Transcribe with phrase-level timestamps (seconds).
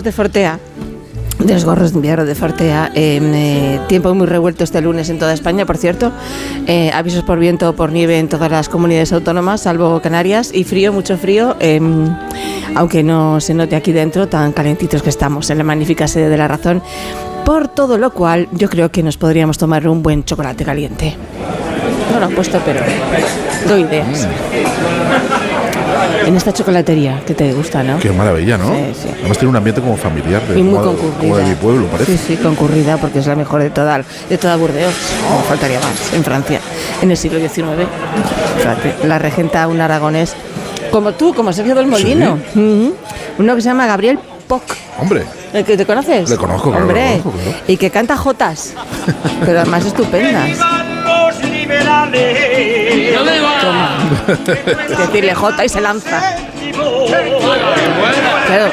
[0.00, 0.58] de Fortea
[1.38, 2.92] de los gorros de invierno de Fortea.
[2.94, 6.12] Eh, tiempo muy revuelto este lunes en toda España, por cierto.
[6.66, 10.50] Eh, avisos por viento o por nieve en todas las comunidades autónomas, salvo Canarias.
[10.54, 12.08] Y frío, mucho frío, em,
[12.74, 16.36] aunque no se note aquí dentro tan calentitos que estamos en la magnífica sede de
[16.36, 16.82] la razón.
[17.44, 21.16] Por todo lo cual, yo creo que nos podríamos tomar un buen chocolate caliente.
[22.12, 22.80] No lo han puesto, pero
[23.68, 24.28] doy ideas
[26.26, 27.98] en esta chocolatería que te gusta, ¿no?
[27.98, 28.68] Qué maravilla, ¿no?
[28.68, 29.08] Sí, sí.
[29.20, 31.18] Además tiene un ambiente como familiar, de, Y muy como, concurrida.
[31.20, 32.16] como de mi pueblo, parece.
[32.16, 34.92] Sí, sí, concurrida porque es la mejor de toda, de toda Burdeos.
[35.30, 36.60] No faltaría más, en Francia,
[37.00, 37.86] en el siglo XIX.
[39.04, 40.34] La regenta un aragonés
[40.90, 42.38] como tú, como Sergio del Molino.
[42.54, 44.62] Uno que se llama Gabriel Poc.
[45.00, 46.28] Hombre, ¿El que te conoces?
[46.30, 47.58] Le conozco, claro, Hombre, le conozco, claro.
[47.68, 48.72] y que canta jotas,
[49.44, 50.58] pero además estupendas.
[54.88, 56.20] Decirle jota y se lanza.
[58.46, 58.72] Claro,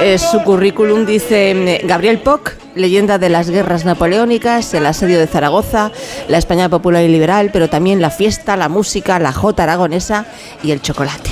[0.00, 5.26] eh, su currículum dice mm, Gabriel Poc, leyenda de las guerras napoleónicas, el asedio de
[5.26, 5.92] Zaragoza,
[6.28, 10.26] la España popular y liberal, pero también la fiesta, la música, la jota aragonesa
[10.62, 11.30] y el chocolate.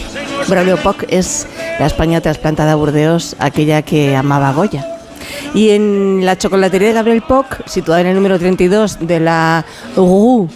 [0.49, 1.47] Braulio Poc es
[1.79, 4.87] la España trasplantada a Burdeos, aquella que amaba Goya.
[5.55, 9.65] Y en la chocolatería de Gabriel Poc, situada en el número 32 de la
[9.97, 10.49] Rue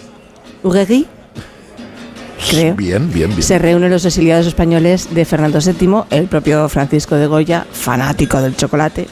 [2.49, 2.75] Creo.
[2.75, 3.43] bien, bien, bien.
[3.43, 8.55] Se reúnen los exiliados españoles de Fernando VII, el propio Francisco de Goya, fanático del
[8.55, 9.07] chocolate,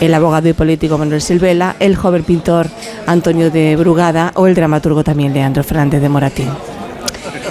[0.00, 2.66] el abogado y político Manuel Silvela, el joven pintor
[3.06, 6.48] Antonio de Brugada o el dramaturgo también Leandro Fernández de Moratín.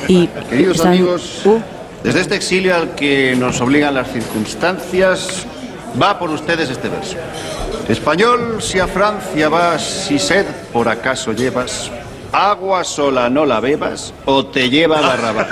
[0.09, 1.59] Y Queridos están- amigos, Uh,
[2.03, 5.45] desde este exilio al que nos obligan las circunstancias,
[6.01, 7.15] va por ustedes este verso.
[7.87, 11.89] Español, si a Francia vas, si sed por acaso llevas,
[12.33, 15.47] agua sola no la bebas o te lleva Barrabás.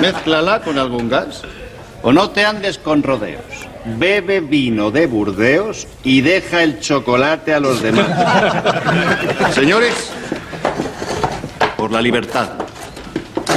[0.00, 1.42] Mézclala con algún gas
[2.02, 3.44] o no te andes con rodeos.
[3.84, 8.08] Bebe vino de Burdeos y deja el chocolate a los demás.
[9.54, 10.10] Señores,
[11.76, 12.50] por la libertad.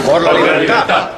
[0.06, 1.10] Por la libertad.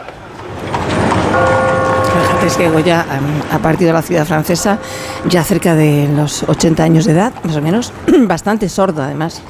[2.45, 3.05] Es que Goya
[3.51, 4.79] ha partido a la ciudad francesa
[5.25, 9.41] ya cerca de los 80 años de edad, más o menos, bastante sordo además.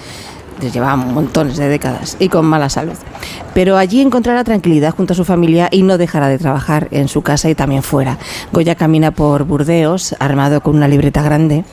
[0.62, 2.96] Les llevaba montones de décadas y con mala salud.
[3.54, 7.22] Pero allí encontrará tranquilidad junto a su familia y no dejará de trabajar en su
[7.22, 8.18] casa y también fuera.
[8.52, 11.64] Goya camina por Burdeos armado con una libreta grande.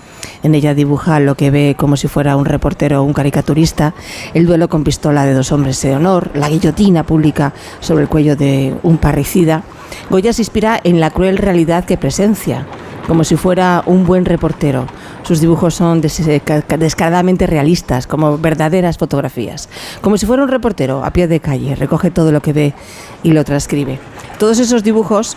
[0.42, 3.94] En ella dibuja lo que ve como si fuera un reportero o un caricaturista,
[4.34, 8.36] el duelo con pistola de dos hombres de honor, la guillotina pública sobre el cuello
[8.36, 9.62] de un parricida.
[10.10, 12.66] Goya se inspira en la cruel realidad que presencia,
[13.06, 14.86] como si fuera un buen reportero.
[15.22, 19.68] Sus dibujos son des- ca- descaradamente realistas, como verdaderas fotografías.
[20.00, 22.74] Como si fuera un reportero a pie de calle, recoge todo lo que ve
[23.22, 23.98] y lo transcribe.
[24.38, 25.36] Todos esos dibujos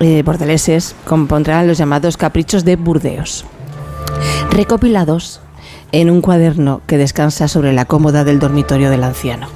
[0.00, 3.44] eh, bordeleses compondrán los llamados caprichos de Burdeos
[4.50, 5.40] recopilados
[5.92, 9.48] en un cuaderno que descansa sobre la cómoda del dormitorio del anciano.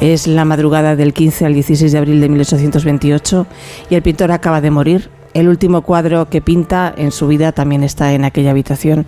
[0.00, 3.46] Es la madrugada del 15 al 16 de abril de 1828
[3.90, 5.10] y el pintor acaba de morir.
[5.36, 9.04] El último cuadro que pinta en su vida también está en aquella habitación,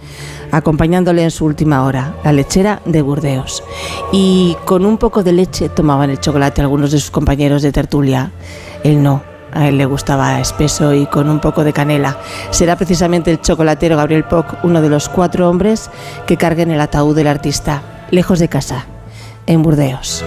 [0.53, 3.65] acompañándole en su última hora, la lechera de Burdeos.
[4.13, 8.31] Y con un poco de leche tomaban el chocolate algunos de sus compañeros de tertulia.
[8.85, 9.23] Él no,
[9.55, 12.19] a él le gustaba espeso y con un poco de canela.
[12.51, 15.89] Será precisamente el chocolatero Gabriel Poc uno de los cuatro hombres
[16.27, 18.85] que carguen el ataúd del artista, lejos de casa,
[19.47, 20.23] en Burdeos.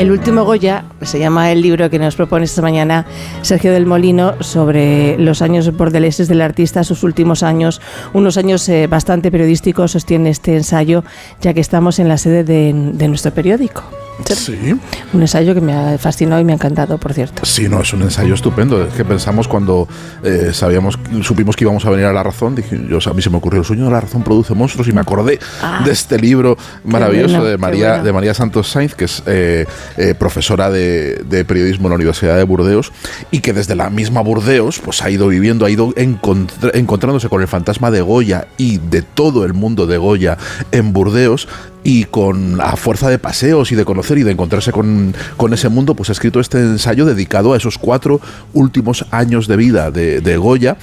[0.00, 3.04] El último Goya se llama el libro que nos propone esta mañana
[3.42, 7.82] Sergio del Molino sobre los años bordeleses del artista, sus últimos años,
[8.14, 11.04] unos años eh, bastante periodísticos, sostiene este ensayo,
[11.42, 13.99] ya que estamos en la sede de, de nuestro periódico.
[14.28, 14.74] Sí.
[15.12, 17.44] Un ensayo que me ha fascinado y me ha encantado, por cierto.
[17.44, 18.84] Sí, no, es un ensayo estupendo.
[18.84, 19.88] Es que pensamos cuando
[20.22, 23.30] eh, sabíamos, supimos que íbamos a venir a La Razón, dije, yo, a mí se
[23.30, 26.18] me ocurrió, el sueño de La Razón produce monstruos y me acordé Ah, de este
[26.18, 28.04] libro maravilloso bueno, de María, bueno.
[28.04, 29.66] de María Santos Sainz, que es eh,
[29.96, 32.92] eh, profesora de, de periodismo en la Universidad de Burdeos
[33.30, 37.48] y que desde la misma Burdeos pues ha ido viviendo, ha ido encontrándose con el
[37.48, 40.36] fantasma de Goya y de todo el mundo de Goya
[40.72, 41.48] en Burdeos
[41.82, 45.68] y con la fuerza de paseos y de conocer y de encontrarse con, con ese
[45.68, 48.20] mundo, pues ha escrito este ensayo dedicado a esos cuatro
[48.52, 50.76] últimos años de vida de, de Goya,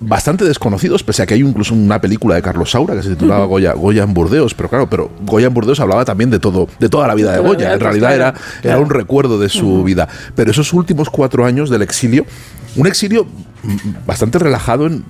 [0.00, 3.46] bastante desconocidos, pese a que hay incluso una película de Carlos Saura que se titulaba
[3.46, 6.88] Goya, Goya en Burdeos, pero claro, pero Goya en Burdeos hablaba también de todo, de
[6.88, 10.08] toda la vida de Goya, en realidad era, era un recuerdo de su vida.
[10.34, 12.26] Pero esos últimos cuatro años del exilio,
[12.76, 15.04] un exilio mm, bastante relajado en,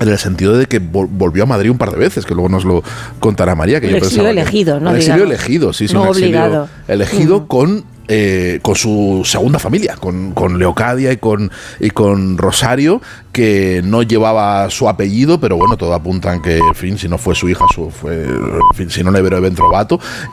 [0.00, 2.48] en el sentido de que vol- volvió a Madrid un par de veces, que luego
[2.48, 2.82] nos lo
[3.20, 3.80] contará María.
[3.80, 4.90] Que Un yo exilio que- elegido, ¿no?
[4.94, 5.34] Exilio Digamos.
[5.34, 6.68] elegido, sí, sí, No un exilio obligado.
[6.88, 11.50] elegido con eh, con su segunda familia, con, con Leocadia y con,
[11.80, 13.02] y con Rosario,
[13.36, 17.18] que no llevaba su apellido, pero bueno, todo apunta en que, en fin, si no
[17.18, 19.36] fue su hija, su, fue, en fin, si no Nevero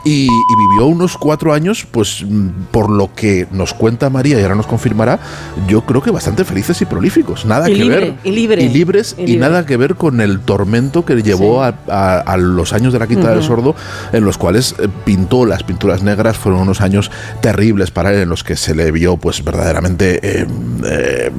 [0.06, 0.28] y, y
[0.70, 4.66] vivió unos cuatro años, pues mm, por lo que nos cuenta María y ahora nos
[4.66, 5.20] confirmará,
[5.68, 8.68] yo creo que bastante felices y prolíficos, nada Y que libre, ver, y libre, y
[8.70, 12.94] libres, y nada que ver con el tormento que llevó a, a- a los años
[12.94, 13.74] de la Quinta del Sordo,
[14.14, 17.10] en los cuales eh, pintó las pinturas negras, fueron unos años
[17.42, 20.46] terribles para él, en los que se le vio pues verdaderamente eh,
[20.86, 21.30] eh,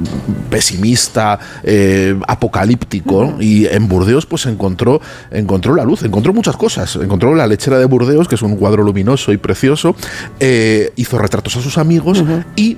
[0.51, 7.35] pesimista, eh, apocalíptico, y en Burdeos pues encontró, encontró la luz, encontró muchas cosas, encontró
[7.35, 9.95] la lechera de Burdeos, que es un cuadro luminoso y precioso,
[10.39, 12.23] eh, hizo retratos a sus amigos
[12.55, 12.77] y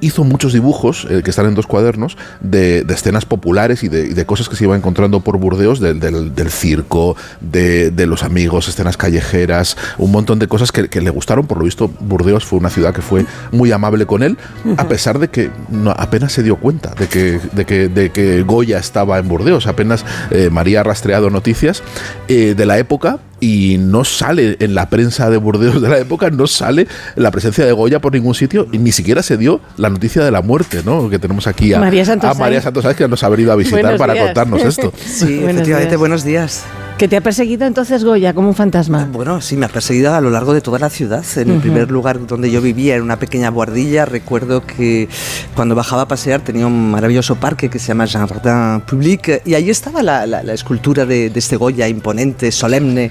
[0.00, 4.24] hizo muchos dibujos eh, que están en dos cuadernos de, de escenas populares y de,
[4.26, 8.68] cosas que se iba encontrando por Burdeos, del, del- del circo, de, de los amigos,
[8.68, 11.46] escenas callejeras, un montón de cosas que, que le gustaron.
[11.46, 14.36] Por lo visto, Burdeos fue una ciudad que fue muy amable con él,
[14.76, 18.42] a pesar de que no- apenas se dio cuenta de que, de que, de que
[18.42, 19.66] Goya estaba en Burdeos.
[19.66, 21.82] Apenas eh, María ha rastreado noticias
[22.28, 26.30] eh, de la época y no sale en la prensa de Burdeos de la época,
[26.30, 29.90] no sale la presencia de Goya por ningún sitio y ni siquiera se dio la
[29.90, 31.10] noticia de la muerte, ¿no?
[31.10, 32.76] Que tenemos aquí a María Santos a María Sáenz.
[32.82, 34.24] Santos que nos ha venido a visitar Buenos para días.
[34.26, 34.94] contarnos esto.
[34.96, 35.98] Sí, Buenos efectivamente, días.
[36.00, 36.64] buenos días.
[36.98, 39.08] Que te ha perseguido entonces Goya como un fantasma.
[39.12, 41.24] Bueno, sí, me ha perseguido a lo largo de toda la ciudad.
[41.36, 45.08] En el primer lugar donde yo vivía, en una pequeña guardilla, recuerdo que
[45.56, 49.70] cuando bajaba a pasear tenía un maravilloso parque que se llama Jardin Public y ahí
[49.70, 53.10] estaba la, la- la escultura de, de este Goya imponente, solemne.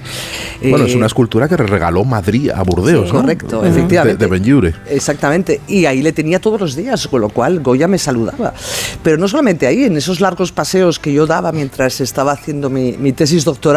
[0.62, 3.20] Bueno, es Eh, una escultura que regaló Madrid a Burdeos, ¿no?
[3.20, 4.24] Correcto, De- efectivamente.
[4.24, 4.74] De, Benlliure.
[4.88, 8.54] Exactamente, y ahí le tenía todos los días, con lo cual Goya me saludaba.
[9.02, 12.92] Pero no solamente ahí, en esos largos paseos que yo daba mientras estaba haciendo mi,
[12.96, 13.73] mi tesis doctoral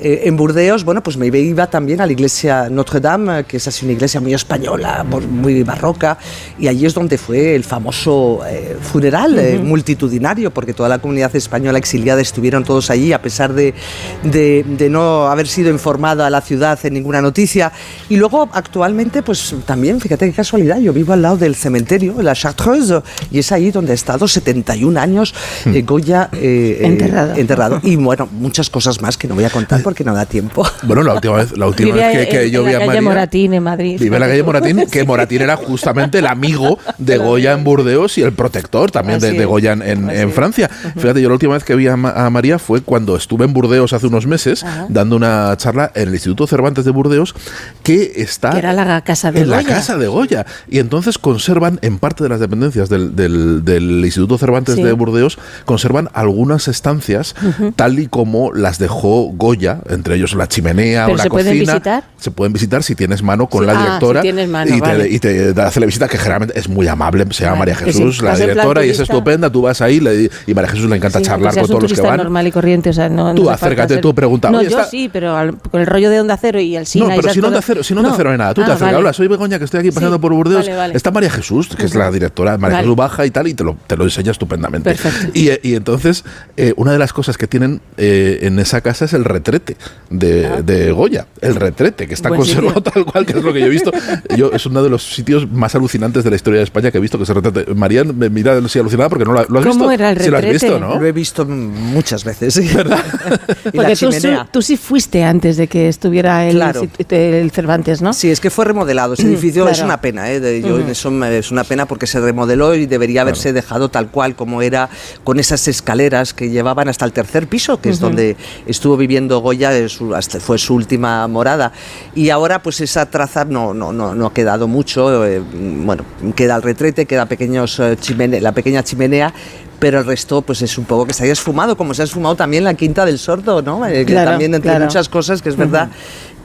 [0.00, 3.66] eh, en Burdeos, bueno, pues me iba también a la iglesia Notre Dame, que es
[3.66, 6.18] así una iglesia muy española, muy barroca,
[6.58, 11.34] y allí es donde fue el famoso eh, funeral eh, multitudinario, porque toda la comunidad
[11.34, 13.74] española exiliada estuvieron todos allí, a pesar de,
[14.22, 17.72] de- de no haber sido informada a la ciudad en ninguna noticia.
[18.08, 22.34] Y luego, actualmente, pues también, fíjate qué casualidad, yo vivo al lado del cementerio, la
[22.34, 23.02] Chartreuse,
[23.32, 25.34] y es ahí donde ha estado 71 años
[25.66, 27.34] eh, Goya eh, eh, Enterrado.
[27.34, 27.80] enterrado.
[27.82, 30.66] Y bueno, muchas cosas más que no voy a contar porque no da tiempo.
[30.82, 32.76] Bueno, la última vez, la última Vive vez que, que en- yo en vi la
[32.78, 33.02] a calle María.
[33.02, 34.00] Moratín, en Madrid.
[34.00, 38.16] Vive en la calle Moratín, que Moratín era justamente el amigo de Goya en Burdeos
[38.18, 39.44] y el protector también de, de.
[39.44, 40.32] Goya en, en-.
[40.32, 40.68] Francia.
[40.68, 43.52] Fíjate, yo la última vez que vi a, Ma- a María fue cuando estuve en
[43.52, 47.34] Burdeos hace unos meses, dando una charla en el Instituto Cervantes de Burdeos,
[47.82, 50.46] que está Que era la casa de en la casa de Goya.
[50.68, 54.82] Y entonces conservan, en parte de las dependencias del, del- del Instituto Cervantes Sí.
[54.82, 57.34] de Burdeos, conservan algunas estancias
[57.76, 61.54] tal y como las dejó Goya, entre ellos la chimenea ¿Pero o la se pueden
[61.54, 61.72] cocina.
[61.74, 62.04] visitar?
[62.18, 64.80] Se pueden visitar si tienes mano con Sí, la ah, directora si tienes mano, y,
[64.80, 65.08] te, vale.
[65.08, 67.24] y te hace la visita, que generalmente es muy amable.
[67.30, 69.50] Se llama Vale, María Jesús, la directora, y es estupenda.
[69.50, 72.00] Tú vas ahí le- y María Jesús le encanta Sí, charlar con todos los que
[72.00, 72.16] van.
[72.18, 74.68] normal y corriente, o sea, no, no Tú falta acércate, ser- tú pregunta, No, yo
[74.68, 77.32] está- sí, pero al- con el rollo de Onda Cero y el cine No, pero
[77.32, 78.14] si no te cosas- cero, si no te No.
[78.16, 78.96] cero de nada, tú te Ah, acercas, vale.
[78.98, 80.68] hola, soy Begoña, que estoy aquí pasando por Burdeos.
[80.94, 82.78] Está María Jesús, que es la directora, María.
[82.78, 84.94] Jesús baja y tal, y te lo, te lo enseña estupendamente.
[85.34, 86.24] Y, y entonces,
[86.56, 89.76] eh, una de las cosas que tienen eh, en esa casa es el retrete
[90.10, 91.26] de, de Goya.
[91.40, 92.30] El retrete, que está Ah.
[92.30, 92.82] Buen conservado sitio.
[92.92, 93.90] tal cual, que es lo que yo he visto.
[94.36, 97.00] Yo, es uno de los sitios más alucinantes de la historia de España que he
[97.00, 97.74] visto, que se retrete.
[97.74, 99.90] María me mira así alucinada porque no lo, lo has ¿Cómo visto.
[99.92, 100.66] era el Sí, lo has retrete?
[100.66, 100.98] visto, ¿no?
[101.00, 102.68] Lo he visto muchas veces, sí.
[102.74, 102.98] ¿verdad?
[103.66, 104.48] y Porque tú, chimenea.
[104.50, 106.82] tú sí fuiste antes de que estuviera el, Claro.
[107.08, 108.12] el Cervantes, ¿no?
[108.12, 109.14] Sí, es que fue remodelado.
[109.14, 109.76] Ese edificio claro.
[109.76, 110.40] es una pena, ¿eh?
[110.40, 113.88] De- yo en eso me- es una pena porque se remodeló y debería haberse dejado
[113.90, 114.88] tal cual como era,
[115.24, 119.88] con esas escaleras que llevaban hasta el tercer piso, que es donde estuvo viviendo Goya,
[119.88, 121.72] su- hasta fue su última morada.
[122.14, 125.24] Y ahora, pues esa traza no, no, no, no ha quedado mucho.
[125.26, 125.42] eh,
[125.84, 126.04] bueno,
[126.34, 129.32] queda el retrete, queda pequeños eh, chimene- la pequeña chimenea.
[129.78, 132.34] Pero el resto, pues es un poco que se haya esfumado, como se ha esfumado
[132.34, 133.86] también la Quinta del Sordo, ¿no?
[133.86, 134.86] Eh, que Claro, también entre claro.
[134.86, 135.88] muchas cosas que es verdad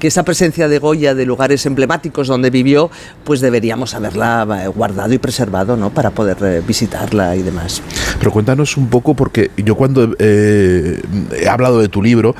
[0.03, 2.91] que esa presencia de Goya de lugares emblemáticos donde vivió,
[3.23, 5.91] pues deberíamos haberla eh, guardado y preservado, ¿no?
[5.91, 7.81] Para poder eh, visitarla y demás.
[8.19, 11.01] Pero cuéntanos un poco, porque yo cuando eh,
[11.39, 12.35] he hablado de tu libro,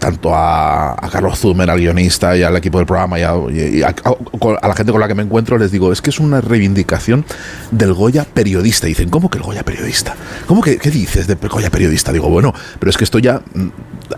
[0.00, 4.90] tanto a, Carlos Zumer, al guionista, y al equipo del programa, y a la gente
[4.90, 7.24] con la que me encuentro, les digo, es que es una reivindicación
[7.70, 8.88] del Goya periodista.
[8.88, 10.16] Y dicen, ¿cómo que el Goya periodista?
[10.48, 12.10] ¿Cómo que qué dices de Goya periodista?
[12.10, 13.68] Digo, bueno, pero es que esto ya mm,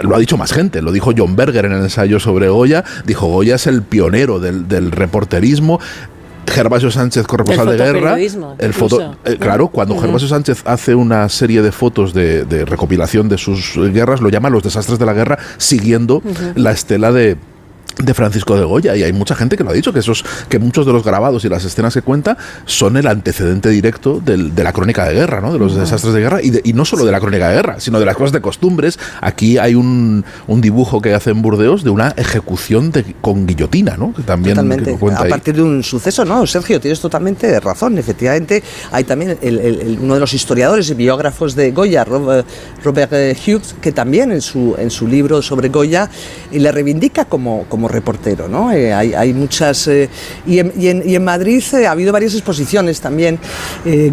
[0.02, 0.82] lo ha dicho más gente.
[0.82, 2.84] Lo dijo John Berger en el ensayo sobre Goya.
[3.04, 5.80] Dijo, Goya es el pionero del, del reporterismo.
[6.46, 8.16] Gervasio Sánchez, corresponsal de guerra.
[8.58, 9.98] El foto, eh, claro, cuando.
[9.98, 14.50] Gervasio Sánchez hace una serie de fotos de, de recopilación de sus guerras, lo llama
[14.50, 16.22] Los desastres de la guerra, siguiendo
[16.56, 17.36] la estela de
[18.04, 20.58] de Francisco de Goya y hay mucha gente que lo ha dicho que esos que
[20.58, 24.64] muchos de los grabados y las escenas que cuenta son el antecedente directo del- de
[24.64, 25.52] la crónica de guerra ¿no?
[25.52, 27.80] de los desastres de guerra y, de- y no solo de la crónica de guerra
[27.80, 31.84] sino de las cosas de costumbres aquí hay un, un dibujo que hace en Burdeos
[31.84, 34.12] de una ejecución de- con guillotina ¿no?
[34.14, 34.92] que también Totalmente.
[34.92, 35.30] que cuenta a ahí.
[35.30, 36.46] partir de un suceso, ¿no?
[36.46, 37.98] Sergio, tienes totalmente razón.
[37.98, 42.44] Efectivamente, hay también el- uno de los historiadores y biógrafos de Goya, Rob-
[42.84, 43.12] Robert
[43.46, 46.10] Hughes, que también en su, en su libro sobre Goya
[46.52, 48.72] le reivindica como, como reportero, ¿no?
[48.72, 49.86] Eh, hay, hay muchas...
[49.88, 50.08] eh,
[50.46, 53.38] y, en, y en- y en Madrid eh, ha habido varias exposiciones también.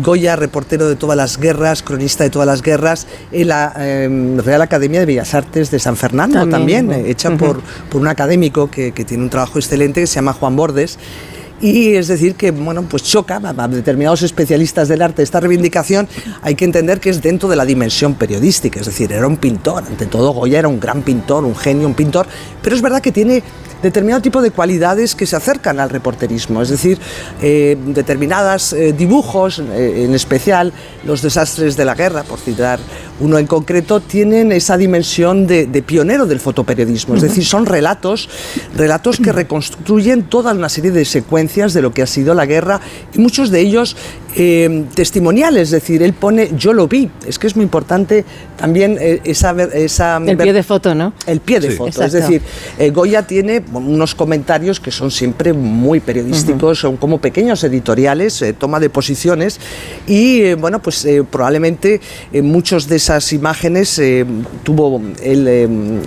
[0.01, 4.61] Goya, reportero de todas las guerras, cronista de todas las guerras, en la eh, Real
[4.61, 9.05] Academia de Bellas Artes de San Fernando También, hecha por, por un académico que, que
[9.05, 10.97] tiene un trabajo excelente que se llama Juan Bordes.
[11.59, 16.07] Y es decir que, bueno, pues choca a determinados especialistas del arte esta reivindicación,
[16.41, 19.83] hay que entender que es dentro de la dimensión periodística, es decir, era un pintor,
[19.85, 22.27] ante todo Goya era un gran pintor, un genio, un pintor,
[22.61, 23.41] pero es verdad que tiene
[23.81, 26.97] determinado tipo de cualidades que se acercan al reporterismo, es decir,
[27.41, 30.73] eh, determinadas eh, dibujos, eh, en especial
[31.05, 32.79] los desastres de la guerra, por citar
[33.19, 38.29] uno en concreto, tienen esa dimensión de, de pionero del fotoperiodismo, es decir, son relatos,
[38.75, 42.79] relatos que reconstruyen toda una serie de secuencias de lo que ha sido la guerra
[43.13, 43.95] y muchos de ellos
[44.39, 48.23] eh, testimoniales, es decir, él pone yo lo vi, es que es muy importante
[48.55, 51.13] también eh, esa, ver- esa El pie de foto, ¿no?
[51.25, 51.77] el pie de Sí.
[51.77, 52.03] foto.
[52.03, 52.41] Es decir,
[52.77, 58.53] eh, Goya tiene unos comentarios que son siempre muy periodísticos, son como pequeños editoriales, eh,
[58.53, 59.59] toma de posiciones
[60.07, 61.99] y, eh, bueno, pues eh, probablemente
[62.31, 64.25] eh, muchos de esas imágenes eh,
[64.63, 65.99] tuvo él,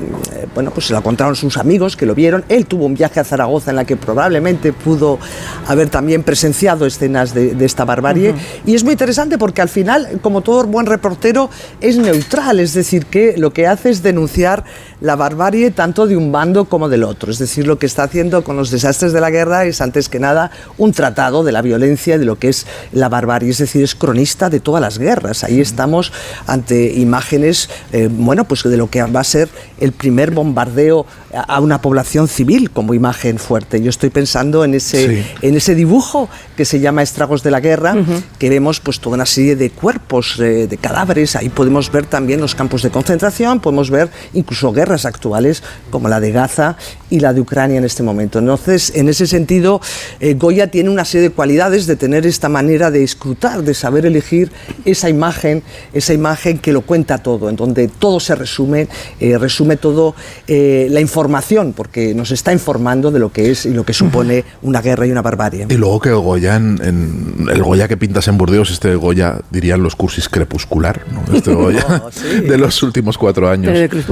[0.54, 2.44] bueno, pues se la contaron sus amigos que lo vieron.
[2.49, 5.18] Él tuvo un viaje a Zaragoza en la que probablemente pudo
[5.66, 8.19] haber también presenciado escenas de, de esta barbarie.
[8.66, 11.50] Y es muy interesante porque al final, como todo buen reportero,
[11.80, 14.64] es neutral, es decir, que lo que hace es denunciar
[15.00, 17.30] la barbarie tanto de un bando como del otro.
[17.30, 20.19] Es decir, lo que está haciendo con los desastres de la guerra es antes que
[20.21, 23.50] nada un tratado de la violencia y de lo que es la barbarie.
[23.50, 25.45] Es decir, es cronista de todas las guerras.
[25.45, 26.12] Ahí estamos
[26.47, 31.61] ante imágenes, eh, bueno, pues de lo que va a ser el primer bombardeo a
[31.61, 33.80] una población civil como imagen fuerte.
[33.80, 35.26] Yo estoy pensando en ese, Sí.
[35.42, 37.95] en ese dibujo que se llama Estragos de la Guerra,
[38.38, 41.37] que vemos pues toda una serie de cuerpos, eh, de cadáveres.
[41.37, 46.20] Ahí podemos ver también los campos de concentración, podemos ver incluso guerras actuales como la
[46.20, 46.76] de Gaza
[47.11, 48.38] y la de Ucrania en este momento.
[48.38, 49.80] Entonces, en ese sentido,
[50.20, 54.06] eh, Goya tiene una serie de cualidades de tener esta manera de escrutar, de saber
[54.06, 54.50] elegir
[54.85, 59.76] esa imagen, esa imagen que lo cuenta todo, en donde todo se resume, eh, resume
[59.76, 60.14] todo
[60.47, 64.44] eh, la información, porque nos está informando de lo que es y lo que supone
[64.62, 65.66] una guerra y una barbarie.
[65.68, 69.82] Y luego que Goya, en, en- el Goya que pintas en Burdeos, este Goya, dirían
[69.82, 71.35] los cursis crepuscular, ¿no?
[71.37, 72.40] Este Goya Oh, sí.
[72.42, 73.73] de los últimos cuatro años.
[73.73, 74.04] Pero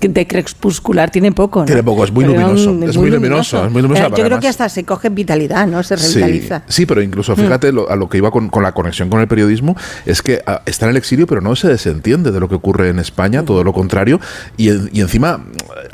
[0.00, 1.66] de, de crepuscular tiene poco, ¿no?
[1.66, 4.38] Tiene poco, es muy Pero luminoso, es muy luminoso, es muy luminoso, Eh, Yo creo
[4.40, 5.82] que hasta se coge vitalidad, ¿no?
[5.82, 6.62] Se revitaliza.
[6.68, 9.28] sí, pero incluso fíjate lo- a lo que iba con, con la conexión con el
[9.28, 12.54] periodismo, es que ah, está en el exilio, pero no se desentiende de lo que
[12.54, 14.20] ocurre en España, todo lo contrario,
[14.56, 15.42] y, y encima mm,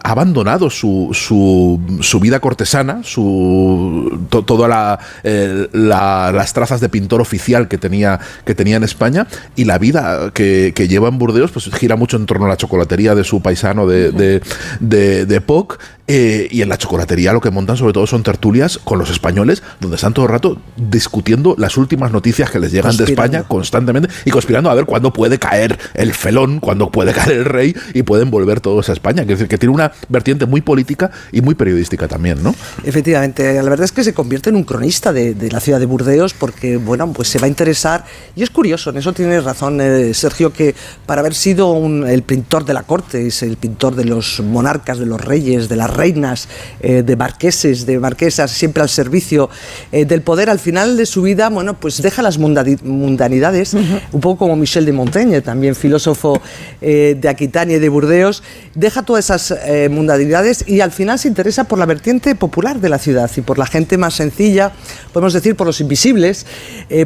[0.02, 6.80] ha abandonado su, su, su vida cortesana, su to- toda la, eh, la- las trazas
[6.80, 11.08] de pintor oficial que tenía, que tenía en España, y la vida que, que lleva
[11.08, 14.42] en Burdeos, pues gira mucho en torno a la chocolatería de su paisano de, de,
[14.80, 18.78] de, de Poc, eh, y en la chocolatería lo que montan sobre todo son tertulias
[18.78, 22.96] con los españoles, donde están todo el rato discutiendo las últimas noticias que les llegan
[22.96, 23.04] de.
[23.04, 27.44] España constantemente y conspirando a ver cuándo puede caer el felón, cuándo puede caer el
[27.44, 29.22] rey y pueden volver todos a España.
[29.22, 32.54] Es decir, que tiene una vertiente muy política y muy periodística también, ¿no?
[32.84, 35.86] Efectivamente, la verdad es que se convierte en un cronista de, de la ciudad de
[35.86, 38.04] Burdeos porque, bueno, pues se va a interesar.
[38.36, 42.22] Y es curioso, en eso tienes razón, eh, Sergio, que para haber sido un- el
[42.22, 45.90] pintor de la corte, es el pintor de los monarcas, de los reyes, de las
[45.90, 46.48] reinas,
[46.80, 49.48] eh, de marqueses, de marquesas, siempre al servicio
[49.92, 54.38] eh, del poder, al final de su vida, bueno, pues deja las mundanidades, un poco
[54.38, 56.40] como Michel de Montaigne, también filósofo
[56.80, 58.42] eh, de Aquitania y de Burdeos,
[58.74, 59.54] deja todas esas
[59.90, 63.58] mundanidades y al final se interesa por la vertiente popular de la ciudad y por
[63.58, 64.72] la gente más sencilla,
[65.12, 66.46] podemos decir por los invisibles,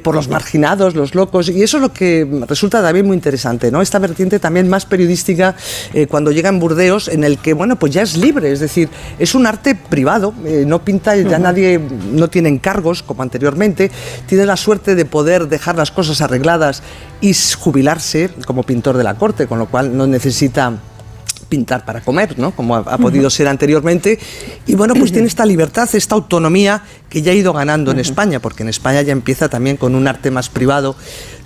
[0.03, 3.83] por los marginados, los locos, y eso es lo que resulta también muy interesante, ¿no?
[3.83, 5.55] Esta vertiente también más periodística
[6.09, 9.35] cuando llega en Burdeos, en el que, bueno, pues ya es libre, es decir, es
[9.35, 11.81] un arte privado, eh, no pinta, ya nadie,
[12.13, 13.91] no tiene encargos como anteriormente,
[14.27, 16.83] tiene la suerte de poder dejar las cosas arregladas
[17.21, 20.73] y jubilarse como pintor de la corte, con lo cual no necesita
[21.49, 22.53] pintar para comer, ¿no?
[22.53, 24.19] Como ha, ha podido ser anteriormente.
[24.67, 28.41] Y bueno, pues tiene esta libertad, esta autonomía que ya ha ido ganando en España,
[28.41, 30.97] porque en España ya empieza también con un arte más privado.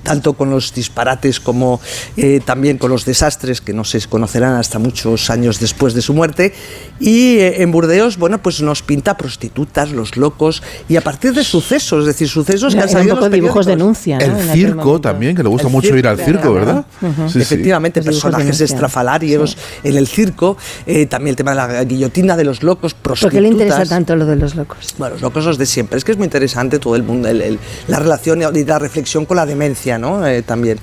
[0.05, 1.81] Tanto con los disparates como
[2.17, 6.15] eh, también con los desastres que no se conocerán hasta muchos años después de su
[6.15, 6.53] muerte.
[7.01, 11.43] Y eh, en Burdeos, bueno, pues nos pinta prostitutas, los locos, y a partir de
[11.43, 14.19] sucesos, es decir, sucesos que han salido un poco los dibujos denuncia.
[14.19, 14.25] ¿no?
[14.39, 16.85] El circo también, que le gusta El mucho ir al circo, ¿verdad?
[17.01, 17.41] Sí, sí.
[17.41, 20.57] Efectivamente, personajes estrafalarios en el circo,
[20.87, 23.35] eh, también el tema de la guillotina de los locos, ¿Por prostitutas.
[23.35, 24.95] qué le interesa tanto lo de los locos?
[24.99, 25.99] Bueno, los locos los de siempre.
[25.99, 27.59] Es que es muy interesante todo el mundo, el- el-
[27.89, 30.27] la relación y la reflexión con la demencia, ¿no?
[30.27, 30.79] Eh, también.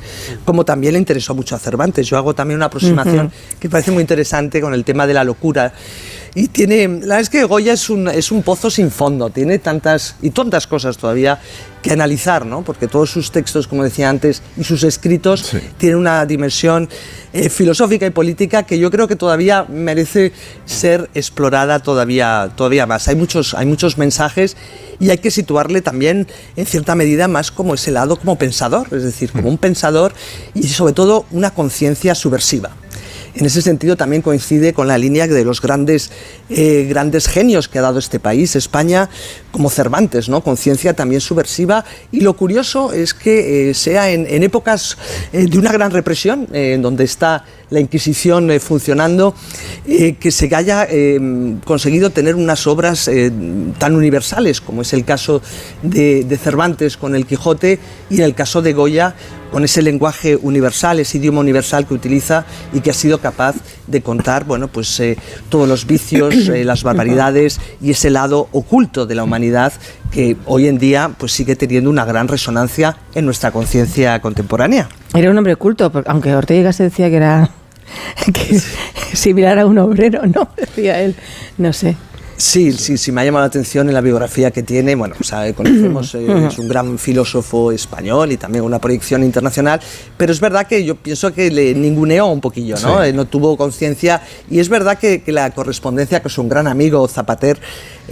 [0.46, 2.08] Como también le interesó mucho a Cervantes.
[2.08, 5.74] Yo hago también una aproximación que parece muy interesante con el tema de la locura.
[6.34, 9.60] Y tiene, la verdad es que Goya es un, es un pozo sin fondo, tiene
[9.60, 11.40] tantas y tantas cosas todavía
[11.82, 12.62] que analizar, ¿no?
[12.62, 15.58] Porque todos sus textos, como decía antes, y sus escritos Sí.
[15.78, 16.88] tienen una dimensión
[17.34, 20.32] eh, filosófica y política que yo creo que todavía merece
[20.66, 23.10] ser explorada todavía, todavía más.
[23.10, 24.56] Hay muchos, hay muchos mensajes
[25.00, 29.04] y hay que situarle también en cierta medida más como ese lado como pensador, es
[29.04, 30.14] decir, como un pensador
[30.54, 32.70] y sobre todo una conciencia subversiva.
[33.34, 36.12] En ese sentido también coincide con la línea de los grandes,
[36.50, 39.10] eh, grandes genios que ha dado este país, España,
[39.52, 40.42] como Cervantes, ¿no?
[40.42, 41.86] Conciencia también subversiva.
[42.12, 44.98] Y lo curioso es que eh, sea en, épocas
[45.32, 49.34] eh, de una gran represión, en donde está la Inquisición funcionando,
[49.86, 50.90] que se haya
[51.64, 53.10] conseguido tener unas obras
[53.78, 55.42] tan universales, como es el caso
[55.82, 59.16] de, de Cervantes con el Quijote y en el caso de Goya
[59.52, 63.56] con ese lenguaje universal, ese idioma universal que utiliza y que ha sido capaz
[63.88, 65.18] de contar, bueno, pues eh,
[65.50, 69.74] todos los vicios, eh, las barbaridades y ese lado oculto de la humanidad
[70.12, 74.90] que hoy en día pues sigue teniendo una gran resonancia en nuestra conciencia contemporánea.
[75.14, 77.50] Era un hombre culto, aunque Ortega se decía que era
[78.34, 78.62] que
[79.14, 80.50] similar a un obrero, ¿no?
[80.58, 81.16] Decía él,
[81.58, 81.96] no sé.
[82.42, 84.96] Sí, sí, sí, me ha llamado la atención en la biografía que tiene.
[84.96, 89.80] Bueno, o sea, conocemos, eh, es un gran filósofo español y también una proyección internacional,
[90.18, 93.04] pero es verdad que yo pienso que le ninguneó un poquillo, ¿no?
[93.04, 93.10] Sí.
[93.10, 97.08] Eh, no tuvo conciencia y es verdad que, que la correspondencia con su gran amigo
[97.08, 97.60] Zapater,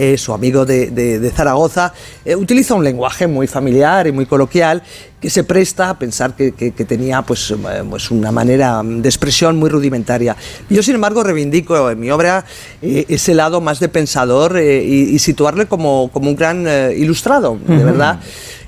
[0.01, 4.25] eh, su amigo de, de- de Zaragoza, eh, utiliza un lenguaje muy familiar y muy
[4.25, 4.81] coloquial
[5.19, 7.55] que se presta a pensar que, que- que tenía pues, eh,
[7.89, 10.37] pues una manera de expresión muy rudimentaria.
[10.69, 12.45] Yo, sin embargo, reivindico en mi obra
[12.81, 17.83] eh, ese lado más de pensador y, y situarle como, como un gran ilustrado, de
[17.83, 18.19] verdad.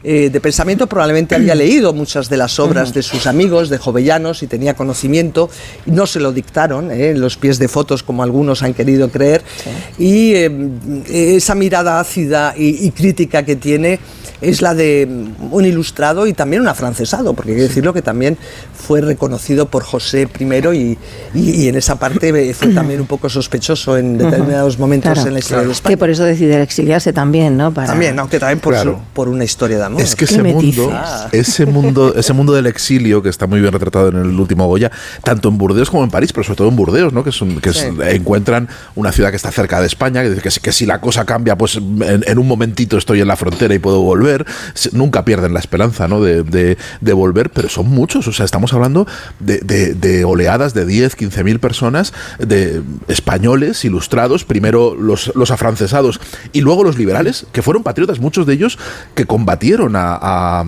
[0.03, 4.41] Eh, de pensamiento probablemente había leído muchas de las obras de sus amigos, de Jovellanos,
[4.43, 5.49] y tenía conocimiento,
[5.85, 9.09] y no se lo dictaron, eh, en los pies de fotos como algunos han querido
[9.09, 9.43] creer,
[9.99, 13.99] y eh, esa mirada ácida y, y crítica que tiene
[14.41, 15.07] es la de
[15.51, 18.37] un ilustrado y también un afrancesado, porque hay que decirlo que también
[18.73, 20.97] fue reconocido por José I y,
[21.33, 25.33] y- y en esa parte fue también un poco sospechoso en determinados momentos Claro, en
[25.33, 25.97] la historia de Que España.
[25.97, 27.73] por eso decide exiliarse también, ¿no?
[27.73, 27.87] Para...
[27.87, 28.93] También, aunque también por, Claro.
[28.93, 30.01] su- por una historia de amor.
[30.01, 30.91] Es que Qué ese mundo,
[31.31, 34.91] ese mundo, ese mundo del exilio que está muy bien retratado en el último Goya,
[35.23, 37.23] tanto en Burdeos como en París, pero sobre todo en Burdeos, ¿no?
[37.23, 37.87] Que, es un- que es- Sí.
[38.09, 41.55] encuentran una ciudad que está cerca de España, que, que, que si la cosa cambia,
[41.57, 44.30] pues en, en un momentito estoy en la frontera y puedo volver.
[44.93, 46.07] Nunca pierden la esperanza.
[46.07, 48.27] De, volver, pero son muchos.
[48.27, 49.07] O sea, estamos hablando
[49.39, 56.19] de, oleadas de 10, 15 mil personas, de españoles ilustrados, primero los, los afrancesados
[56.53, 58.77] y luego los liberales, que fueron patriotas, muchos de ellos
[59.15, 60.63] que combatieron a,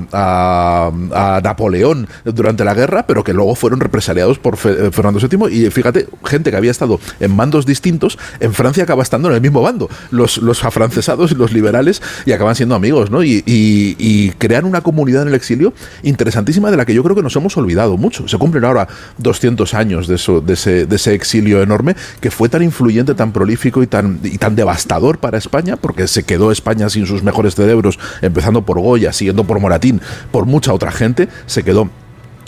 [1.44, 5.54] Napoleón durante la guerra, pero que luego fueron represaliados por eh, Fernando VII.
[5.54, 9.42] Y fíjate, gente que había estado en bandos distintos, en Francia acaba estando en el
[9.42, 13.24] mismo bando, los, los afrancesados y los liberales, y acaban siendo amigos, ¿no?
[13.24, 17.16] Y, y- y crean una comunidad en el exilio interesantísima de la que yo creo
[17.16, 18.28] que nos hemos olvidado mucho.
[18.28, 18.88] Se cumplen ahora
[19.18, 23.88] 200 años de, eso, de ese exilio enorme que fue tan influyente, tan prolífico y
[23.88, 28.64] tan, y tan devastador para España, porque se quedó España sin sus mejores cerebros, empezando
[28.64, 31.90] por Goya, siguiendo por Moratín, por mucha otra gente, se quedó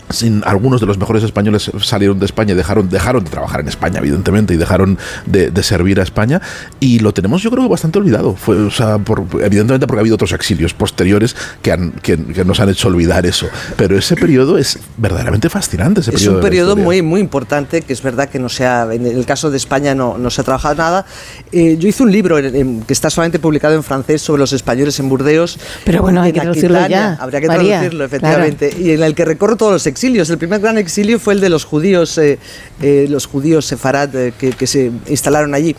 [0.09, 3.67] sin algunos de los mejores españoles salieron de España y dejaron, dejaron de trabajar en
[3.67, 6.41] España, evidentemente, y dejaron de, de servir a España.
[6.79, 8.35] Y lo tenemos, yo creo que bastante olvidado.
[8.35, 12.45] Fue, o sea, por- evidentemente porque ha habido otros exilios posteriores que, han, que, que
[12.45, 13.47] nos han hecho olvidar eso.
[13.77, 16.01] Pero ese periodo es verdaderamente fascinante.
[16.01, 18.87] Ese Es periodo un periodo muy, muy importante, que es verdad que no se ha,
[18.93, 21.05] en el caso de España no, no se ha trabajado nada.
[21.51, 24.53] Eh, yo hice un libro en- en- que está solamente publicado en francés sobre los
[24.53, 25.57] españoles en Burdeos.
[25.83, 27.15] Pero bueno, hay que traducirlo Aquitania.
[27.17, 28.75] ya, Habría que María, traducirlo, efectivamente.
[28.79, 30.29] Y en el que recorro todos los exilios.
[30.29, 32.37] El primer gran exilio fue el de los judíos, eh,
[32.81, 35.73] eh, los judíos sefarad eh, que, que se instalaron allí.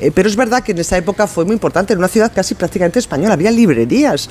[0.00, 2.56] Eh, pero es verdad que en esa época fue muy importante, en una ciudad casi
[2.56, 3.34] prácticamente española.
[3.34, 4.28] Había librerías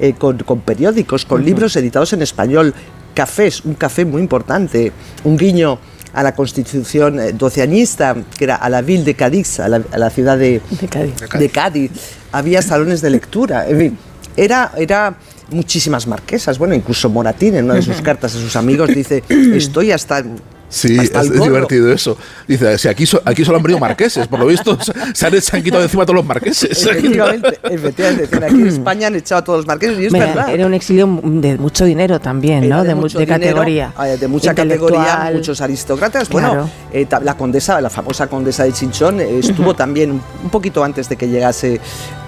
[0.00, 2.74] eh, con, con periódicos, con libros editados en español,
[3.14, 4.90] cafés, un café muy importante,
[5.22, 5.78] un guiño
[6.12, 10.10] a la constitución doceañista, que era a la ville de Cádiz, a la, a la
[10.10, 11.14] ciudad de, De Cádiz.
[11.38, 11.90] de Cádiz.
[12.32, 13.98] Había salones de lectura, en fin,
[14.36, 15.14] era, era
[15.50, 16.58] muchísimas marquesas.
[16.58, 20.24] Bueno, incluso Moratín en una de sus cartas a sus amigos dice, estoy hasta
[20.70, 22.16] Sí, es, divertido eso.
[22.46, 24.78] Dice, si aquí, aquí solo han venido marqueses, por lo visto
[25.12, 26.86] se han, se han quitado de encima a todos los marqueses.
[26.86, 28.36] Efectivamente, efectivamente.
[28.36, 30.48] Aquí en España han echado a todos los marqueses y es verdad.
[30.48, 32.84] Era un exilio de mucho dinero también, ¿no?
[32.84, 33.92] De, de, categoría.
[33.96, 36.28] Ah, de mucha categoría, muchos aristócratas.
[36.28, 41.08] Bueno, eh, la condesa, la famosa condesa de Chinchón, eh, estuvo también un poquito antes
[41.08, 41.80] de que llegase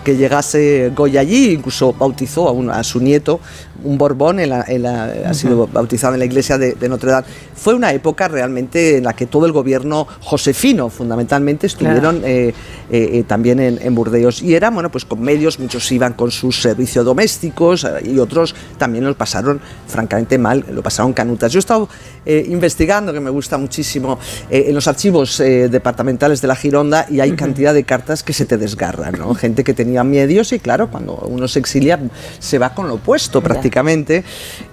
[0.05, 3.41] que llegase Goya allí, incluso bautizó a, a su nieto,
[3.85, 7.27] un Borbón, en ha sido bautizado en la iglesia de, Notre Dame.
[7.55, 12.53] Fue una época realmente en la que todo el gobierno josefino, fundamentalmente, estuvieron eh,
[12.91, 14.43] eh, eh, también en, Burdeos.
[14.43, 19.05] Y era, bueno, pues con medios, muchos iban con sus servicios domésticos y otros también
[19.05, 21.53] lo pasaron francamente mal, lo pasaron canutas.
[21.53, 21.89] Yo he estado
[22.27, 24.19] investigando, que me gusta muchísimo,
[24.49, 28.57] en los archivos departamentales de la Gironda y hay cantidad de cartas que se te
[28.57, 29.35] desgarran, ¿no?
[29.35, 31.99] Gente que tenía medios y claro, cuando uno se exilia
[32.39, 33.72] se va con lo opuesto prácticamente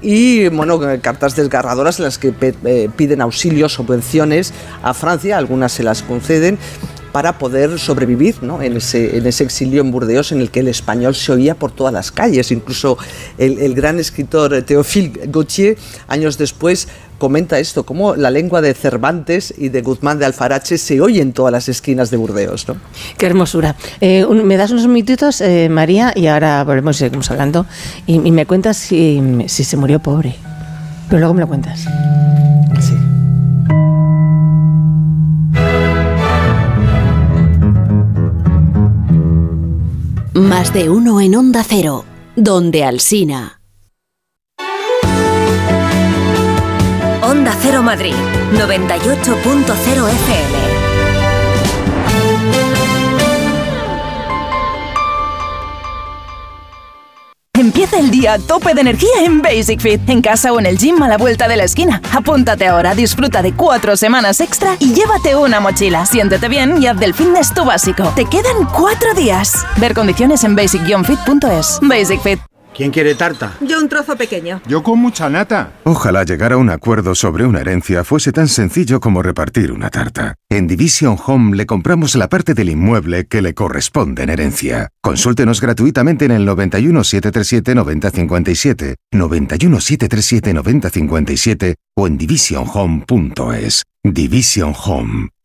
[0.02, 5.84] y bueno, cartas desgarradoras en las que eh, piden auxilios, subvenciones a Francia, algunas se
[5.84, 6.58] las conceden
[7.12, 11.16] para poder sobrevivir en, ese, en, ese, exilio en Burdeos en el que el español
[11.16, 12.52] se oía por todas las calles.
[12.52, 12.98] Incluso
[13.38, 16.88] el, gran escritor Théophile Gautier, años después,
[17.20, 21.34] comenta esto, cómo la lengua de Cervantes y de Guzmán de Alfarache se oye en
[21.34, 22.68] todas las esquinas de Burdeos.
[22.68, 22.78] ¿no?
[23.18, 23.76] Qué hermosura.
[24.02, 26.14] Eh, ¿Me das unos minutitos, eh, María?
[26.16, 27.68] Y ahora volvemos y seguimos hablando.
[28.08, 30.36] Y, me cuentas si, si se murió pobre.
[31.10, 31.82] Pero luego me lo cuentas.
[32.80, 32.94] Sí.
[40.34, 42.06] Más de uno en Onda Cero,
[42.36, 43.59] donde Alsina.
[47.30, 48.16] Onda Cero Madrid,
[48.54, 50.80] 98.0 FM.
[57.54, 60.80] Empieza el día a tope de energía en Basic Fit, en casa o en el
[60.80, 62.02] gym a la vuelta de la esquina.
[62.14, 66.08] Apúntate ahora, disfruta de cuatro semanas extra y llévate una mochila.
[66.08, 68.12] Siéntete bien y haz del fitness tu básico.
[68.16, 69.68] Te quedan cuatro días.
[69.78, 71.80] Ver condiciones en basic-fit.es.
[71.84, 72.49] Basic Fit.
[72.80, 73.58] ¿Quién quiere tarta?
[73.60, 74.62] Yo un trozo pequeño.
[74.66, 75.74] Yo con mucha nata.
[75.84, 80.36] Ojalá llegar a un acuerdo sobre una herencia fuese tan sencillo como repartir una tarta.
[80.48, 84.88] En Division Home le compramos la parte del inmueble que le corresponde en herencia.
[85.02, 93.84] Consúltenos gratuitamente en el 91 737 9057, 91 737 9057 o en divisionhome.es.
[94.06, 95.30] Division Home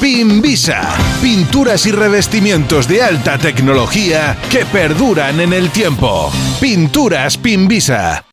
[0.00, 6.30] Pimbisa, pinturas y revestimientos de alta tecnología que perduran en el tiempo.
[6.60, 8.24] Pinturas Pimbisa.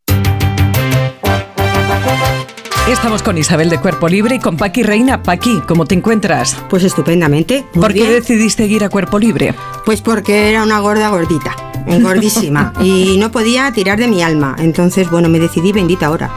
[2.89, 5.21] Estamos con Isabel de Cuerpo Libre y con Paqui Reina.
[5.21, 6.57] Paqui, ¿cómo te encuentras?
[6.71, 7.63] Pues estupendamente.
[7.73, 9.53] ¿Por qué decidiste ir a Cuerpo Libre?
[9.85, 11.55] Pues porque era una gorda gordita,
[12.01, 14.55] gordísima, y no podía tirar de mi alma.
[14.57, 16.31] Entonces, bueno, me decidí bendita ahora.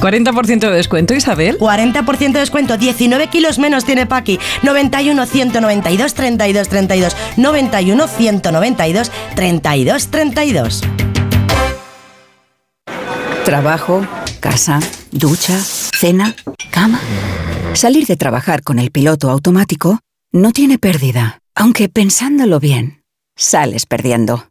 [0.00, 1.58] 40% de descuento, Isabel.
[1.58, 4.38] 40% de descuento, 19 kilos menos tiene Paqui.
[4.62, 7.16] 91 192 32 32.
[7.36, 10.80] 91 192 32 32.
[13.44, 14.06] Trabajo,
[14.40, 16.34] casa, ducha, cena,
[16.70, 17.00] cama.
[17.74, 20.00] Salir de trabajar con el piloto automático
[20.32, 23.02] no tiene pérdida, aunque pensándolo bien,
[23.36, 24.49] sales perdiendo.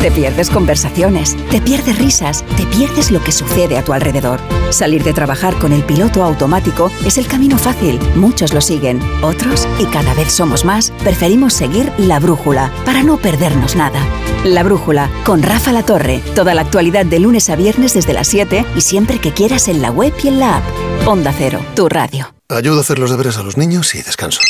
[0.00, 4.38] Te pierdes conversaciones, te pierdes risas, te pierdes lo que sucede a tu alrededor.
[4.70, 7.98] Salir de trabajar con el piloto automático es el camino fácil.
[8.14, 13.16] Muchos lo siguen, otros, y cada vez somos más, preferimos seguir la brújula para no
[13.16, 14.00] perdernos nada.
[14.44, 16.22] La brújula con Rafa La Torre.
[16.36, 19.82] Toda la actualidad de lunes a viernes desde las 7 y siempre que quieras en
[19.82, 20.64] la web y en la app.
[21.08, 22.32] Onda Cero, tu radio.
[22.48, 24.40] Ayudo a hacer los deberes a los niños y descanso.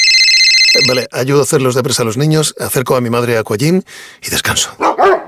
[0.87, 3.81] Vale, ayudo a hacer los deberes a los niños, acerco a mi madre a Aquagym
[4.23, 4.77] y descanso.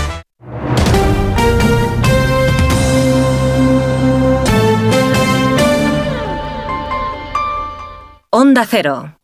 [8.43, 9.19] Onda Cero.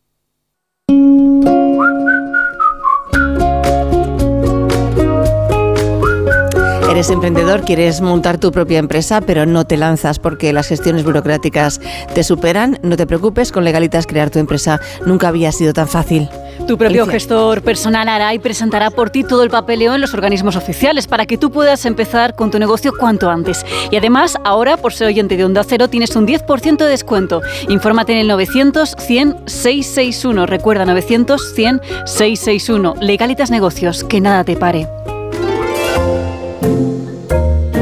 [6.92, 11.82] Eres emprendedor, quieres montar tu propia empresa, pero no te lanzas porque las gestiones burocráticas
[12.14, 12.78] te superan.
[12.84, 16.30] No te preocupes, con Legalitas crear tu empresa nunca había sido tan fácil.
[16.68, 17.14] Tu propio Alicia.
[17.14, 21.26] gestor personal hará y presentará por ti todo el papeleo en los organismos oficiales para
[21.26, 23.66] que tú puedas empezar con tu negocio cuanto antes.
[23.90, 27.42] Y además, ahora, por ser oyente de Onda Cero, tienes un 10% de descuento.
[27.70, 30.46] Infórmate en el 900 100 661.
[30.46, 32.96] Recuerda, 900 100 661.
[33.00, 34.88] Legalitas Negocios, que nada te pare.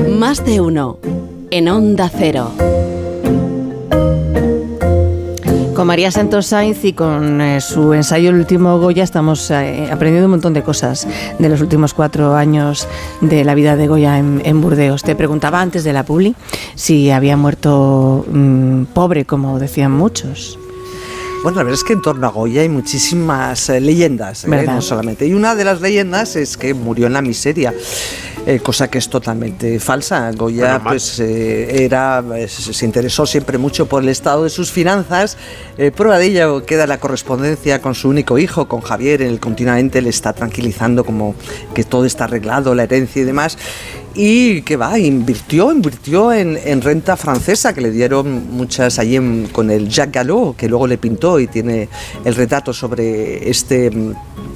[0.10, 1.00] Más de uno.
[1.50, 2.52] En Onda Cero.
[5.76, 10.28] Con María Santos Sainz y con eh, su ensayo El último Goya estamos eh, aprendiendo
[10.28, 11.06] un montón de cosas
[11.38, 12.88] de los últimos cuatro años
[13.20, 15.04] de la vida de Goya en, en Burdeos.
[15.04, 16.34] Te preguntaba antes de la publi
[16.76, 20.58] si había muerto mm, pobre, como decían muchos.
[21.46, 24.82] Bueno, la verdad es que en torno a Goya hay muchísimas eh, leyendas, eh, no
[24.82, 25.28] solamente.
[25.28, 27.72] Y una de las leyendas es que murió en la miseria.
[28.46, 30.32] Eh, cosa que es totalmente falsa.
[30.32, 34.72] Goya pues eh, era eh, se se interesó siempre mucho por el estado de sus
[34.72, 35.38] finanzas.
[35.78, 39.40] Eh, prueba de ello queda la correspondencia con su único hijo, con Javier, en el
[39.40, 41.36] continuamente le está tranquilizando como
[41.74, 43.58] que todo está arreglado, la herencia y demás.
[44.18, 49.48] Y que va, invirtió, invirtió en, en renta francesa, que le dieron muchas allí en-
[49.52, 51.90] con el Jacques Gallo, que luego le pintó y tiene
[52.24, 53.92] el retrato sobre este,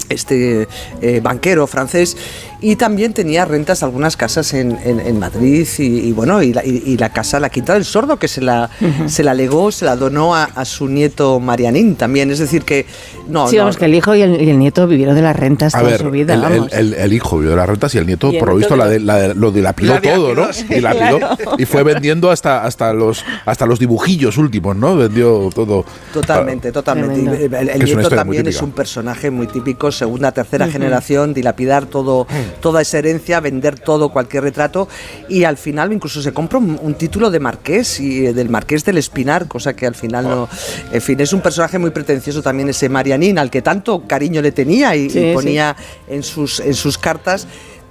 [0.08, 0.68] este
[1.02, 2.16] eh, banquero francés.
[2.62, 6.66] Y también tenía rentas algunas casas en, en- en Madrid y, y bueno, y la,
[6.66, 9.08] y- y la casa, la Quinta del Sordo, que se la, Ujú.
[9.10, 12.32] se la legó, se la donó a, a su nieto Marianín también.
[12.32, 12.86] Es decir, que
[13.30, 15.36] no, sí, no, vamos, que el hijo y el, y el nieto vivieron de las
[15.38, 16.34] rentas A toda ver, su vida.
[16.34, 16.74] el, vamos.
[16.74, 18.76] el- el hijo vivió de las rentas y el nieto, Y el por lo visto,
[18.76, 20.48] la de- la de- lo dilapidó La todo, ¿no?
[20.48, 21.18] dilapidó, sí, Dilapidó.
[21.38, 21.56] claro.
[21.58, 24.96] Y fue vendiendo hasta, hasta, los, hasta los dibujillos últimos, ¿no?
[24.96, 25.86] Vendió todo.
[26.14, 27.20] Totalmente, totalmente.
[27.20, 27.58] Y Tremendo.
[27.58, 32.28] El, el- nieto también es un personaje muy típico, segunda, tercera generación, dilapidar todo,
[32.62, 34.88] toda esa herencia, vender todo, cualquier retrato,
[35.28, 38.86] y al final incluso se compra un, un título de marqués y eh, del marqués
[38.86, 40.50] del Espinar, cosa que al final no.
[40.92, 44.52] En fin, es un personaje muy pretencioso también ese Marianín, al que tanto cariño le
[44.52, 45.32] tenía y, y sí.
[45.34, 45.76] ponía
[46.08, 47.48] en sus en sus cartas.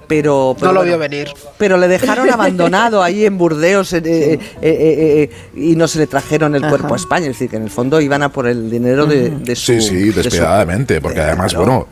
[0.09, 1.29] Pero, pero No lo bueno, vio venir.
[1.57, 5.99] Pero le dejaron abandonado ahí en Burdeos eh, eh, eh, eh, eh, y no se
[5.99, 7.27] le trajeron el cuerpo a España.
[7.27, 9.71] Es decir, que en el fondo iban a por el dinero de, de su.
[9.73, 11.87] Sí, sí, de su- despiadadamente, porque además, bueno,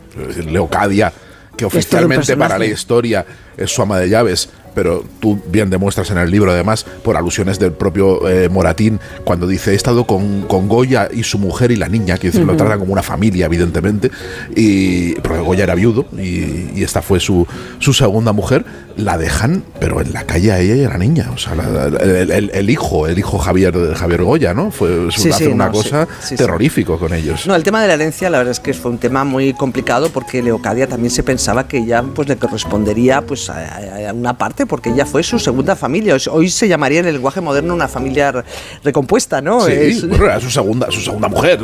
[0.46, 1.12] Leocadia,
[1.56, 3.24] que oficialmente para la historia
[3.56, 7.58] es su ama de llaves, pero tú bien demuestras en el libro, además, por alusiones
[7.58, 11.76] del propio eh, Moratín, cuando dice, he estado con, con Goya y su mujer y
[11.76, 12.56] la niña, que lo Ujú.
[12.56, 14.10] tratan como una familia, evidentemente,
[14.54, 17.46] y, porque Goya era viudo y, y esta fue su,
[17.78, 18.64] su segunda mujer,
[18.96, 21.86] la dejan, pero en la calle a ella y a la niña, o sea, la-
[21.86, 24.70] el, el- el hijo, el hijo Javier, Javier Goya, ¿no?
[24.70, 27.46] Fue Sí, una no, cosa sí, terrorífico con ellos.
[27.46, 30.10] No, el tema de la herencia, la verdad es que fue un tema muy complicado
[30.10, 34.90] porque Leocadia también se pensaba que ella pues le correspondería pues a una parte porque
[34.90, 36.16] ella fue su segunda familia.
[36.30, 38.44] Hoy- se llamaría en el lenguaje moderno una familia re-
[38.84, 39.60] recompuesta, ¿no?
[39.62, 41.58] Sí, Es- bueno, era su segunda, su segunda mujer,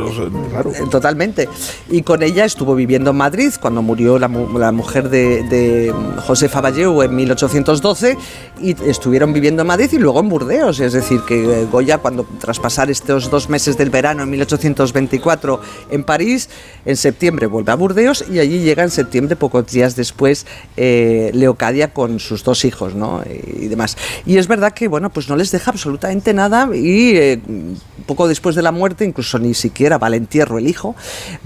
[0.50, 0.70] claro.
[0.72, 1.48] Eh, Totalmente.
[1.90, 5.94] Y con ella estuvo viviendo en Madrid cuando murió la, mu- la mujer de, de
[6.26, 8.16] Josefa Valleu en 1812
[8.60, 10.80] y estuvieron viviendo en Madrid y luego en Burdeos.
[10.80, 15.60] Es decir, que eh, Goya cuando tras pasar estos dos meses del verano en 1824
[15.90, 16.48] en París,
[16.84, 21.92] en septiembre vuelve a Burdeos y allí llega en septiembre, pocos días después, eh, Leocadia
[21.92, 22.83] con sus dos hijos.
[22.84, 23.22] Hijos, ¿no?
[23.26, 23.96] Y demás.
[24.26, 27.40] Y es verdad que, bueno, pues no les deja absolutamente nada y eh,
[28.06, 30.94] poco después de la muerte, incluso ni siquiera va al entierro el hijo,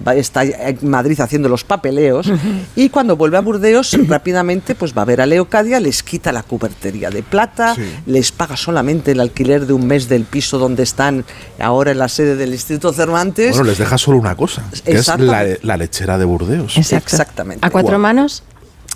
[0.07, 2.31] va, está en Madrid haciendo los papeleos
[2.75, 6.43] y cuando vuelve a Burdeos rápidamente pues va a ver a Leocadia, les quita la
[6.43, 11.25] cubertería de plata, les paga solamente el alquiler de un mes del piso donde están
[11.59, 13.51] ahora en la sede del Instituto Cervantes.
[13.51, 15.09] Bueno, les deja solo una cosa, que es
[15.63, 16.77] la, lechera de Burdeos.
[16.77, 17.15] Exacto.
[17.15, 17.67] Exactamente.
[17.67, 18.43] A cuatro manos.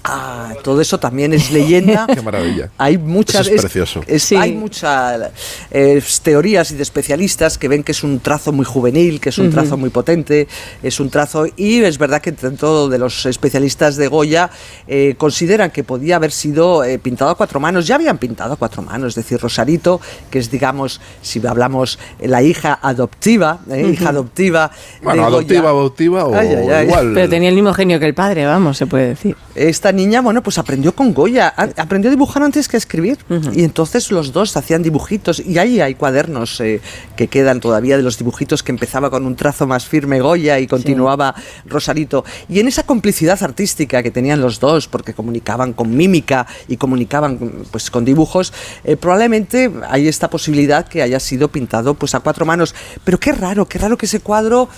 [0.05, 2.07] Ah, todo eso también es leyenda.
[2.13, 2.71] Qué maravilla.
[2.79, 4.01] Hay muchas Eso es precioso.
[4.07, 5.31] es- Hay muchas
[5.71, 9.39] eh, teorías y de especialistas que ven que es un trazo muy juvenil, que es
[9.39, 10.49] un trazo muy potente,
[10.83, 14.51] es un trazo y es verdad que dentro de los especialistas de Goya
[14.89, 17.87] eh, consideran que podía haber sido eh, pintado a cuatro manos.
[17.87, 22.27] Ya habían pintado a cuatro manos, es decir, Rosarito, que es digamos, si hablamos eh,
[22.27, 24.69] la hija adoptiva, eh, hija adoptiva.
[24.99, 25.37] de Bueno, Goya.
[25.37, 26.87] adoptiva, adoptiva o Ay, ay, ay.
[26.87, 27.13] igual.
[27.15, 29.37] Pero tenía el mismo genio que el padre, vamos, se puede decir.
[29.55, 33.19] Esta niña, bueno, pues aprendió con Goya, a- aprendió a dibujar antes que a escribir.
[33.55, 35.41] Y entonces los dos hacían dibujitos.
[35.41, 36.81] Y ahí hay cuadernos eh,
[37.17, 40.67] que quedan todavía de los dibujitos que empezaba con un trazo más firme Goya y
[40.67, 41.35] continuaba
[41.67, 42.25] Rosarito.
[42.49, 47.39] Y en esa complicidad artística que tenían los dos, porque comunicaban con mímica y comunicaban
[47.71, 48.53] pues con dibujos,
[48.85, 52.75] eh, probablemente hay esta posibilidad que haya sido pintado pues a cuatro manos.
[53.05, 54.69] Pero qué raro, qué raro que ese cuadro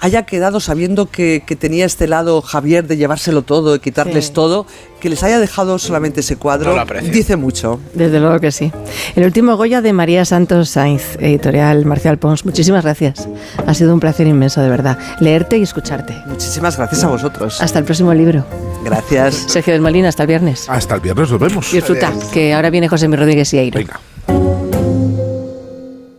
[0.00, 4.32] haya quedado sabiendo que, que tenía este lado Javier de llevárselo todo y quitarles Sí.
[4.32, 4.66] todo,
[5.00, 7.80] que les haya dejado solamente ese cuadro, No dice mucho.
[7.94, 8.72] Desde luego que sí.
[9.14, 12.44] El último Goya de María Santos Sainz, editorial Marcial Pons.
[12.44, 13.28] Muchísimas gracias.
[13.66, 14.98] Ha sido un placer inmenso, de verdad.
[15.20, 16.14] Leerte y escucharte.
[16.26, 17.60] Muchísimas gracias a vosotros.
[17.60, 18.44] Hasta el próximo libro.
[18.84, 19.34] Gracias.
[19.48, 20.68] Sergio del Molina, hasta el viernes.
[20.68, 21.70] Hasta el viernes nos vemos.
[21.72, 23.78] Disfruta, que ahora viene José Mi Rodríguez y Aire.
[23.78, 24.00] Venga.